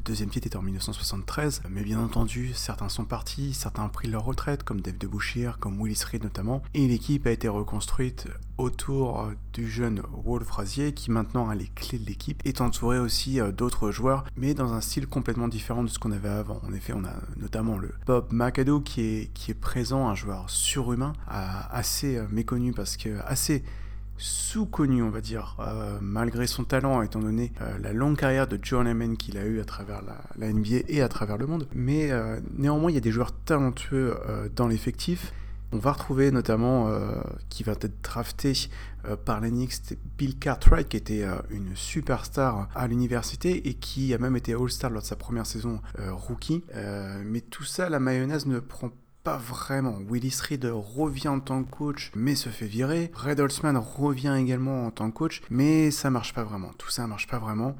[0.05, 4.25] deuxième titre était en 1973, mais bien entendu, certains sont partis, certains ont pris leur
[4.25, 8.27] retraite, comme Dave de Bouchir, comme Willis Reed notamment, et l'équipe a été reconstruite
[8.59, 13.41] autour du jeune Wolf Frazier qui maintenant a les clés de l'équipe, est entouré aussi
[13.57, 16.61] d'autres joueurs, mais dans un style complètement différent de ce qu'on avait avant.
[16.69, 20.51] En effet, on a notamment le Bob McAdoo qui est, qui est présent, un joueur
[20.51, 23.63] surhumain, assez euh, méconnu parce que assez
[24.19, 28.59] sous-connu, on va dire, euh, malgré son talent, étant donné euh, la longue carrière de
[28.63, 30.03] John Hammond qu'il a eu à travers
[30.39, 31.69] la, NBA et à travers le monde.
[31.75, 32.11] Mais
[32.57, 34.17] néanmoins, il y a des joueurs talentueux
[34.55, 35.33] dans l'effectif.
[35.73, 36.91] On va retrouver notamment,
[37.49, 38.55] qui va être drafté
[39.09, 44.13] euh, par l'Enix, c'était Bill Cartwright qui était euh, une superstar à l'université et qui
[44.15, 46.65] a même été All-Star lors de sa première saison euh, rookie.
[47.25, 48.91] mais tout ça, la mayonnaise ne prend
[49.23, 49.99] pas vraiment.
[50.09, 53.11] Willis Reed revient en tant que coach, mais se fait virer.
[53.15, 56.71] Red Holtzman revient également en tant que coach, mais ça marche pas vraiment.
[56.79, 57.77] Tout ça marche pas vraiment.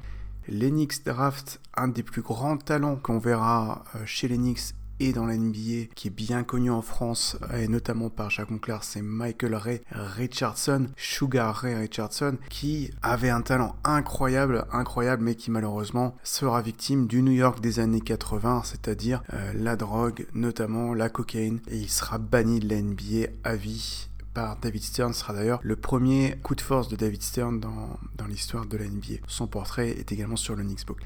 [0.49, 5.93] L'Enix draft un des plus grands talents qu'on verra chez l'Enix et dans la NBA,
[5.95, 10.87] qui est bien connu en France, et notamment par Jacques Monclar, c'est Michael Ray Richardson,
[10.95, 17.21] Sugar Ray Richardson, qui avait un talent incroyable, incroyable, mais qui malheureusement sera victime du
[17.21, 22.17] New York des années 80, c'est-à-dire euh, la drogue, notamment la cocaïne, et il sera
[22.17, 26.61] banni de la NBA à vie par David Stern sera d'ailleurs le premier coup de
[26.61, 29.15] force de David Stern dans, dans l'histoire de la NBA.
[29.25, 30.99] Son portrait est également sur le Knicks Book.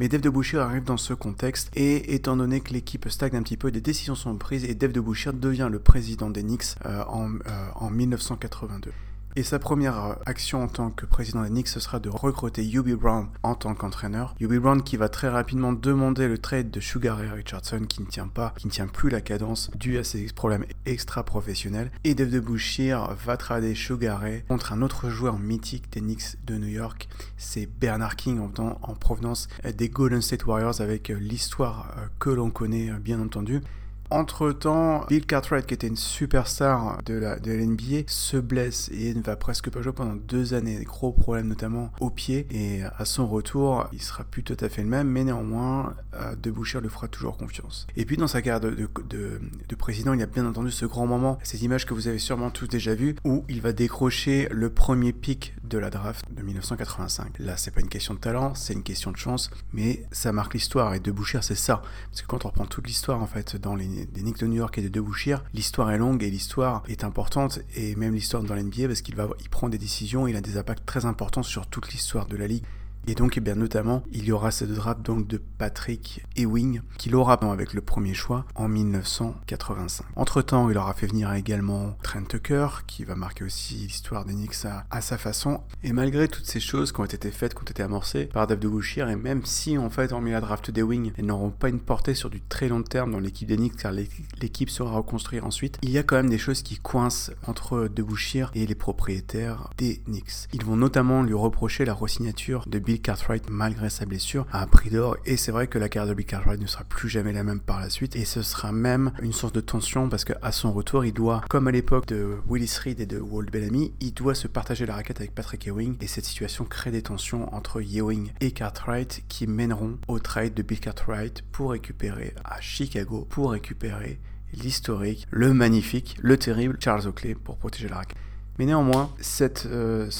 [0.00, 3.42] Mais Dave de Bouchir arrive dans ce contexte et étant donné que l'équipe stagne un
[3.42, 6.76] petit peu, des décisions sont prises et Dave de Bouchir devient le président des Knicks
[6.86, 8.92] euh, en, euh, en 1982.
[9.38, 12.64] Et sa première euh, action en tant que président des Knicks, ce sera de recruter
[12.64, 14.34] Yubi Brown en tant qu'entraîneur.
[14.40, 18.06] Yubi Brown qui va très rapidement demander le trade de Sugar Ray Richardson qui ne
[18.08, 21.92] tient pas, qui ne tient plus la cadence dû à ses problèmes extra-professionnels.
[22.02, 26.56] Et Dave de Bouchir va trader Sugar contre un autre joueur mythique des Knicks de
[26.56, 27.08] New York.
[27.36, 32.30] C'est Bernard King en, en provenance des Golden State Warriors avec euh, l'histoire euh, que
[32.30, 33.62] l'on connaît bien entendu.
[34.10, 39.22] Entre-temps, Bill Cartwright, qui était une superstar de la de l'NBA, se blesse et ne
[39.22, 40.82] va presque pas jouer pendant deux années.
[40.84, 42.46] Gros problèmes notamment au pied.
[42.50, 45.94] Et à son retour, il sera plus tout à fait le même, mais néanmoins,
[46.42, 47.86] De Boucher lui fera toujours confiance.
[47.96, 51.38] Et puis dans sa carrière de président, il y a bien entendu ce grand moment,
[51.42, 55.12] ces images que vous avez sûrement tous déjà vues, où il va décrocher le premier
[55.12, 57.38] pic de la draft de 1985.
[57.40, 60.54] Là, c'est pas une question de talent, c'est une question de chance, mais ça marque
[60.54, 60.94] l'histoire.
[60.94, 61.82] Et De Boucher, c'est ça.
[62.10, 64.76] Parce que quand on reprend toute l'histoire, en fait, dans les des de New York
[64.78, 68.54] et de De Boucher, l'histoire est longue et l'histoire est importante, et même l'histoire dans
[68.54, 71.66] l'NBA, parce qu'il va, il prend des décisions, il a des impacts très importants sur
[71.66, 72.64] toute l'histoire de la ligue.
[73.08, 77.16] Et donc, eh bien, notamment, il y aura cette draft donc de Patrick Ewing, qu'il
[77.16, 80.04] aura avec le premier choix en 1985.
[80.14, 84.66] Entre-temps, il aura fait venir également Trent Tucker, qui va marquer aussi l'histoire des Knicks
[84.90, 85.62] à, sa façon.
[85.82, 88.58] Et malgré toutes ces choses qui ont été faites, qui ont été amorcées par Dave
[88.58, 91.80] de Bouchir, et même si, en fait, hormis la draft d'Ewing, elles n'auront pas une
[91.80, 95.78] portée sur du très long terme dans l'équipe des Knicks, car l'équipe sera reconstruite ensuite,
[95.80, 99.70] il y a quand même des choses qui coincent entre de Bouchir et les propriétaires
[99.78, 100.48] des Knicks.
[100.52, 104.66] Ils vont notamment lui reprocher la resignature de Bill Cartwright malgré sa blessure à un
[104.66, 105.16] prix d'or.
[105.26, 107.60] Et c'est vrai que la carrière de Bill Cartwright ne sera plus jamais la même
[107.60, 108.16] par la suite.
[108.16, 111.68] Et ce sera même une source de tension parce qu'à son retour il doit, comme
[111.68, 115.20] à l'époque de Willis Reed et de Walt Bellamy, il doit se partager la raquette
[115.20, 115.96] avec Patrick Ewing.
[116.00, 120.62] Et cette situation crée des tensions entre Ewing et Cartwright qui mèneront au trade de
[120.62, 124.20] Bill Cartwright pour récupérer à Chicago, pour récupérer
[124.52, 128.18] l'historique, le magnifique, le terrible Charles Oakley pour protéger la raquette.
[128.58, 130.10] Mais néanmoins, cette, euh,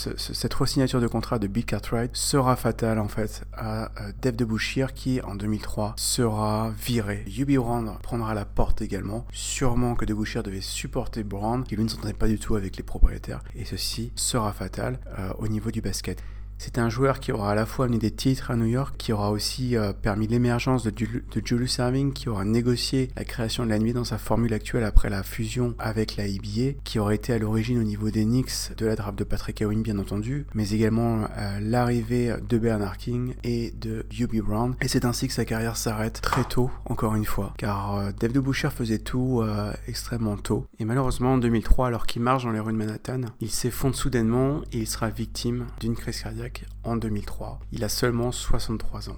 [0.57, 4.95] resignature de contrat de Bill Cartwright sera fatale en fait à euh, Dave de Bouchir
[4.95, 7.25] qui en 2003 sera viré.
[7.27, 9.27] Yubi Brand prendra la porte également.
[9.33, 12.77] Sûrement que de Bouchir devait supporter Brand qui lui ne s'entendait pas du tout avec
[12.77, 16.23] les propriétaires et ceci sera fatal euh, au niveau du basket.
[16.59, 19.13] C'est un joueur qui aura à la fois amené des titres à New York, qui
[19.13, 20.93] aura aussi euh, permis l'émergence de,
[21.45, 25.09] Julius Erving, qui aura négocié la création de la nuit dans sa formule actuelle après
[25.09, 28.87] la fusion avec la NBA, qui aurait été à l'origine au niveau des Knicks de
[28.87, 33.71] la draft de Patrick Ewing bien entendu, mais également euh, l'arrivée de Bernard King et
[33.71, 34.75] de Hubie Brown.
[34.81, 38.33] Et c'est ainsi que sa carrière s'arrête très tôt, encore une fois, car euh, Dave
[38.33, 39.45] de Boucher faisait tout
[39.87, 40.67] extrêmement tôt.
[40.81, 44.63] Et malheureusement en 2003, alors qu'il marche dans les rues de Manhattan, il s'effondre soudainement
[44.73, 46.48] et il sera victime d'une crise cardiaque
[46.85, 47.61] en 2003.
[47.73, 49.17] Il a seulement 63 ans.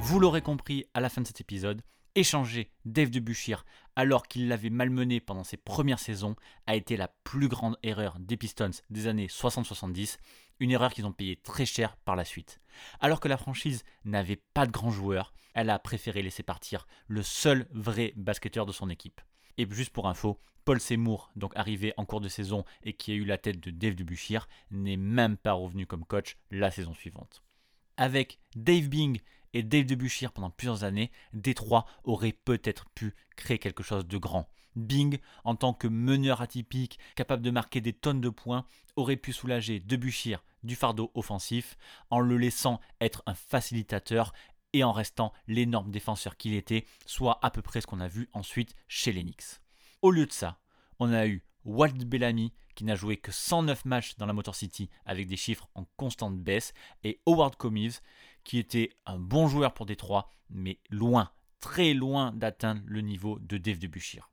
[0.00, 1.82] Vous l'aurez compris à la fin de cet épisode,
[2.16, 3.64] échanger Dave Debuchir
[3.96, 6.34] alors qu'il l'avait malmené pendant ses premières saisons
[6.66, 10.18] a été la plus grande erreur des Pistons des années 60-70,
[10.60, 12.60] une erreur qu'ils ont payée très cher par la suite.
[13.00, 17.22] Alors que la franchise n'avait pas de grands joueurs, elle a préféré laisser partir le
[17.22, 19.20] seul vrai basketteur de son équipe.
[19.58, 23.14] Et juste pour info, Paul Seymour, donc arrivé en cours de saison et qui a
[23.14, 27.42] eu la tête de Dave Debuchir, n'est même pas revenu comme coach la saison suivante.
[27.96, 29.20] Avec Dave Bing
[29.52, 34.48] et Dave Debuchir pendant plusieurs années, Détroit aurait peut-être pu créer quelque chose de grand.
[34.76, 38.64] Bing, en tant que meneur atypique, capable de marquer des tonnes de points,
[38.96, 41.76] aurait pu soulager Debuchir du fardeau offensif
[42.10, 44.32] en le laissant être un facilitateur
[44.72, 48.28] et en restant l'énorme défenseur qu'il était, soit à peu près ce qu'on a vu
[48.32, 49.60] ensuite chez les Knicks.
[50.02, 50.60] Au lieu de ça,
[50.98, 54.88] on a eu Walt Bellamy qui n'a joué que 109 matchs dans la Motor City
[55.04, 56.72] avec des chiffres en constante baisse
[57.04, 58.00] et Howard Comives
[58.44, 63.58] qui était un bon joueur pour Détroit mais loin, très loin d'atteindre le niveau de
[63.58, 64.30] Dave Debuchir.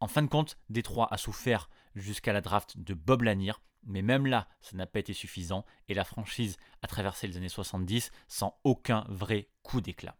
[0.00, 3.52] En fin de compte, Détroit a souffert jusqu'à la draft de Bob Lanier,
[3.84, 7.48] mais même là, ça n'a pas été suffisant et la franchise a traversé les années
[7.48, 10.16] 70 sans aucun vrai coup d'éclat.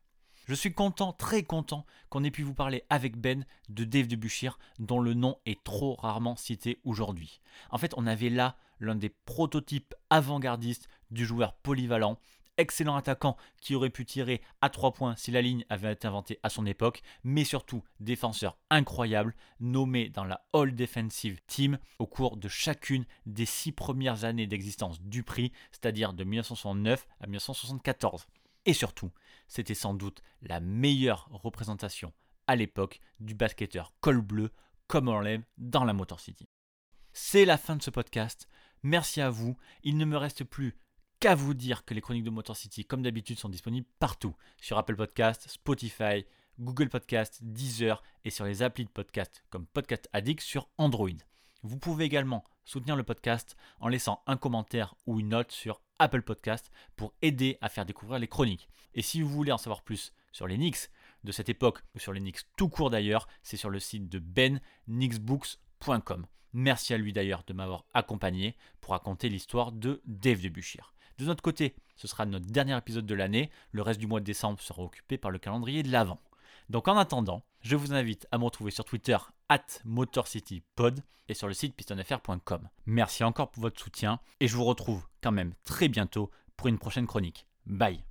[0.47, 4.59] Je suis content, très content qu'on ait pu vous parler avec Ben de Dave Debuchir,
[4.79, 7.43] dont le nom est trop rarement cité aujourd'hui.
[7.71, 12.19] En fait, on avait là l'un des prototypes avant-gardistes du joueur polyvalent,
[12.59, 16.39] excellent attaquant qui aurait pu tirer à 3 points si la ligne avait été inventée
[16.43, 22.37] à son époque, mais surtout défenseur incroyable, nommé dans la All Defensive Team au cours
[22.37, 28.27] de chacune des 6 premières années d'existence du prix, c'est-à-dire de 1969 à 1974.
[28.67, 29.11] Et surtout,
[29.47, 32.13] c'était sans doute la meilleure représentation
[32.47, 34.53] à l'époque du basketteur col bleu
[34.89, 36.49] comme on l'aime dans la Motor City.
[37.13, 38.49] C'est la fin de ce podcast.
[38.83, 39.57] Merci à vous.
[39.83, 40.79] Il ne me reste plus
[41.21, 44.79] qu'à vous dire que les chroniques de Motor City, comme d'habitude, sont disponibles partout sur
[44.79, 46.25] Apple Podcast, Spotify,
[46.59, 51.09] Google Podcast, Deezer et sur les applis de podcast comme Podcast Addict sur Android.
[51.63, 56.23] Vous pouvez également soutenir le podcast en laissant un commentaire ou une note sur Apple
[56.23, 58.69] Podcast pour aider à faire découvrir les chroniques.
[58.95, 60.91] Et si vous voulez en savoir plus sur les Knicks,
[61.25, 64.21] de cette époque ou sur les Knicks tout court d'ailleurs, c'est sur le site de
[64.21, 66.27] bennixbooks.com.
[66.53, 70.95] Merci à lui d'ailleurs de m'avoir accompagné pour raconter l'histoire de Dave Debuchir.
[71.19, 73.51] De notre côté, ce sera notre dernier épisode de l'année.
[73.73, 76.21] Le reste du mois de décembre sera occupé par le calendrier de l'Avent.
[76.71, 79.17] Donc en attendant, je vous invite à me retrouver sur Twitter
[79.49, 82.69] at MotorCityPod et sur le site pistonfr.com.
[82.87, 86.79] Merci encore pour votre soutien et je vous retrouve quand même très bientôt pour une
[86.79, 87.47] prochaine chronique.
[87.67, 88.03] Bye